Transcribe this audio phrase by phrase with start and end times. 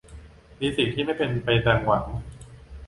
[0.59, 2.05] มีสิ่งที่ไม่เป็นไปดังหวัง